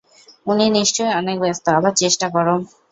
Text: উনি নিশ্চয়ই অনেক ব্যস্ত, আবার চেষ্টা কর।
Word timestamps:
উনি 0.47 0.65
নিশ্চয়ই 0.71 1.17
অনেক 1.19 1.37
ব্যস্ত, 1.43 1.65
আবার 1.77 1.93
চেষ্টা 2.01 2.27
কর। 2.33 2.47